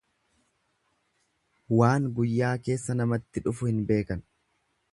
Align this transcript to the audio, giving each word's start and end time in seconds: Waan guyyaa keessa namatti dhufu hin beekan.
Waan 1.79 2.07
guyyaa 2.21 2.55
keessa 2.69 2.99
namatti 3.01 3.45
dhufu 3.49 3.71
hin 3.71 3.85
beekan. 3.93 4.25